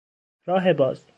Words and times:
راه 0.45 0.73
باز 0.73 1.05